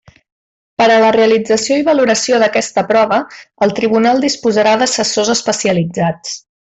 [0.81, 3.19] Per a la realització i valoració d'aquesta prova
[3.67, 6.35] el Tribunal disposarà d'assessors especialitzats.